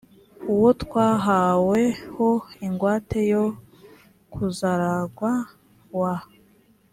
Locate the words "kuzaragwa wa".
4.33-6.15